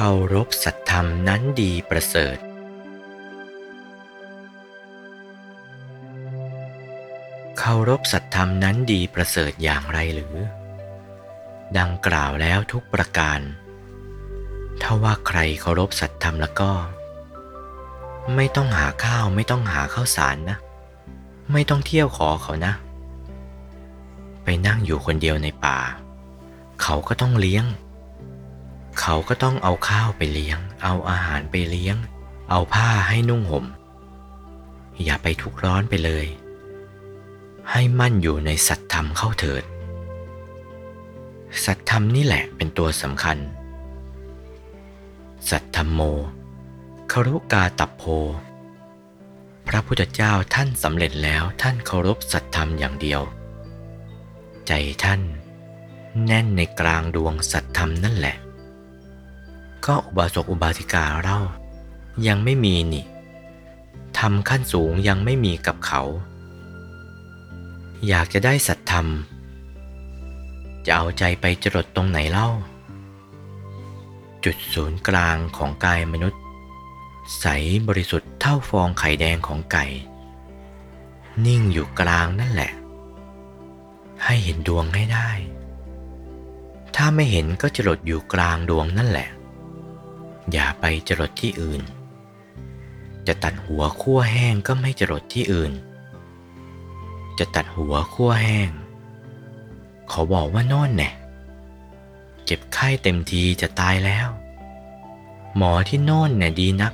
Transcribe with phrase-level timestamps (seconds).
[0.00, 2.38] คารพสัตธรรมนั้นดีประเสริฐ
[7.58, 10.36] เคารพสัตธรรมนั้นดีประเสริฐอย่างไรหรือ
[11.78, 13.40] ดังกล่าวแล้วทุกประการ
[14.82, 16.72] ถ้าว่าใครเคารพสัตธรรมแล้วก็
[18.34, 20.58] ไม่ต้องหาข้าวไม่ต้องหาข้าวสารนะ
[21.52, 22.72] ไม่ต้องเที่ยวขอเขานะ
[24.44, 25.78] ไปนั่งอยู่คนเดียวในป่า
[26.82, 27.66] เขาก็ต้องเลี้ยง
[29.00, 31.96] เขาก็ต้องเอาข้าวไปเลี้ยง เอาอาหารไปเลี้ยง
[32.50, 33.64] เอาผ้าให้นุ่งห่ม
[35.04, 36.26] อย่าไปทุกข์ร้อนไปเลย
[37.70, 39.64] ให้มั่นอยู่ในสัตธรรมเข้าเถิด
[41.64, 43.38] สัตธรรมนี่แหละเป็นตัวสำคัญ
[45.50, 46.00] สัตธรรมโม
[47.12, 48.02] คารุกาตับโพ
[49.68, 53.20] พระพุทธเจ้าท่านสำเร็จแล้วท่านเคารพสัตธรรมอย่างเดียว
[54.66, 54.72] ใจ
[55.04, 55.20] ท่าน
[56.26, 58.36] แน่นในกลางดวงสัตธรรมนั่นแหละ
[59.86, 61.38] ก็อุบาสกอุบาสิกาเรา
[62.26, 63.04] ยังไม่มีนี่
[64.18, 66.02] ทำขั้นสูงยังไม่มีกับเขา
[68.08, 69.06] อยากจะได้สัตธรรม
[70.86, 72.48] จะเอาใจไปจรดตรงไหนเล่า
[74.44, 76.40] จุดศูนย์กลางของกายมนุษย์
[77.40, 77.46] ใส
[77.88, 79.86] บริสุทธิ์เท่าฟองไข่แดงของไก่
[81.46, 82.72] นิ่งอยู่กลางนั่นแหละ
[84.24, 85.30] ให้เห็นดวงให้ได้
[86.96, 89.28] ถ้าไม่เห็นก็จรดอยู่กลางดวงนั่นแหละ
[90.52, 91.82] อย่าไปจรดที่อื่น
[93.26, 95.72] จะตัดหัวขั้วแห้งก็ไม่จรดที่อื่น
[97.38, 98.70] จะตัดหัวขั้วแห้ง
[100.12, 101.10] ขาบอกว่าโน่นแน่
[102.44, 104.28] เจ็บไข้เต็มทีจะตายแล้ว
[105.56, 106.92] หมอที่โน่นเนี่ยดีนัก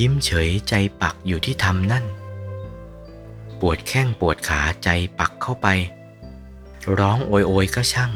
[0.00, 2.04] ยิ้มเฉยใจปักอยู่ที่ทำนั่น
[3.60, 5.66] ปวดแข้งปวดขาใจปักเข้าไป
[6.98, 8.12] ร้องโอยโอยก็ช่าง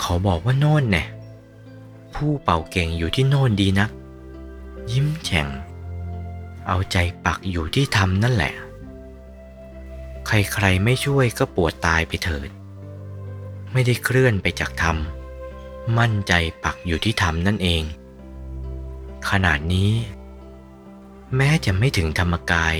[0.00, 1.06] เขาบอกว่าโน่นเนี่ย
[2.14, 3.90] ผู้เป่าเก่งอยู่ที่โน่นดีนัก
[4.92, 5.48] ยิ้มแฉ่ง
[6.66, 8.54] เอาใจปักอยู่ที่ทำนั่นแหละ
[10.26, 12.48] ใครๆไม่ช่วยก็ปวดตายไปเถิด
[13.72, 14.96] ไม่ได้เคลื่อนไปจากธรรม
[15.98, 16.32] มั่นใจ
[16.64, 17.82] ปักอยู่ที่ธรรมนั่นเอง
[19.28, 19.92] ขนาดนี้
[21.36, 22.76] แม้จะไม่ถึงธรรมกาย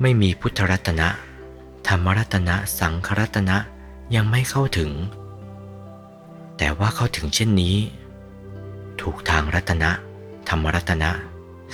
[0.00, 1.08] ไม่มีพุทธรัตนะ
[1.88, 3.56] ธรรมรัตนะ สังครัตนะ
[4.14, 4.90] ยังไม่เข้าถึง
[6.58, 7.76] แต่ว่าเขาถึงเช่นนี้
[9.00, 9.90] ถูกทางรัตนะ
[10.48, 11.10] ธรรมรัตนะ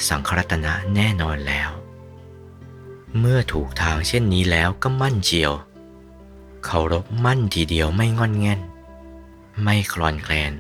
[0.09, 1.71] สังครัตนะแน่นอนแล้ว
[3.19, 5.53] เมื่อถูกทางเช่นนี้แล้วก็มั่นเจียว
[6.65, 8.61] เคารพมั่นทีเดียวไม่งอนแงน
[9.63, 10.53] ไม่คลอนแคลน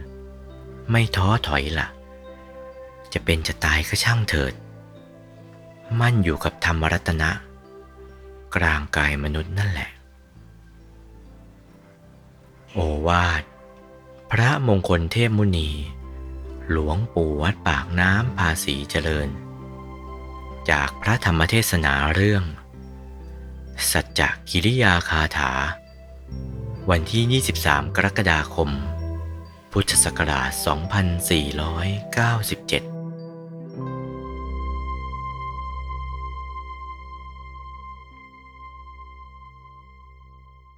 [0.90, 1.88] ไม่ท้อถอยละ่ะ
[3.12, 4.52] จะเป็นจะตายก็ช่างเถิด
[6.00, 7.30] มั่นอยู่กับธรรมรัตนะ
[8.56, 9.90] กลางกายมนุษย์นั่นแหละ
[12.72, 13.42] โอวาท
[14.36, 15.70] พระมงคลเทพมุนี
[16.70, 19.28] หลวงปู่วัดปากน้ำภาษีเจริญ
[20.70, 22.44] จากพระธรรมเทศนาเรื่อง
[23.90, 24.20] สัจจ
[24.50, 25.52] กิริยาคาถา
[26.90, 28.70] วันที่ 23 กรกฎาคม
[29.72, 30.50] พุทธศักราช
[32.88, 32.91] 2497